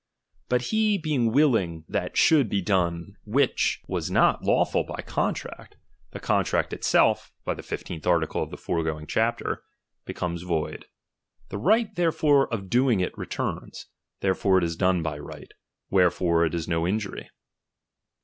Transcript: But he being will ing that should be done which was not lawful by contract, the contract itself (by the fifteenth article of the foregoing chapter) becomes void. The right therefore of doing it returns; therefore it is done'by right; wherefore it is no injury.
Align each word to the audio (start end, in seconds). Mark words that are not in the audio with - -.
But 0.49 0.63
he 0.73 0.97
being 0.97 1.31
will 1.31 1.55
ing 1.55 1.85
that 1.87 2.17
should 2.17 2.49
be 2.49 2.59
done 2.59 3.17
which 3.23 3.83
was 3.85 4.09
not 4.09 4.41
lawful 4.43 4.83
by 4.83 5.03
contract, 5.03 5.77
the 6.09 6.19
contract 6.19 6.73
itself 6.73 7.31
(by 7.45 7.53
the 7.53 7.61
fifteenth 7.61 8.07
article 8.07 8.41
of 8.41 8.49
the 8.49 8.57
foregoing 8.57 9.05
chapter) 9.05 9.61
becomes 10.05 10.41
void. 10.41 10.85
The 11.49 11.59
right 11.59 11.93
therefore 11.93 12.51
of 12.51 12.67
doing 12.67 12.99
it 12.99 13.15
returns; 13.15 13.85
therefore 14.21 14.57
it 14.57 14.63
is 14.63 14.75
done'by 14.75 15.19
right; 15.19 15.51
wherefore 15.91 16.47
it 16.47 16.55
is 16.55 16.67
no 16.67 16.87
injury. 16.87 17.29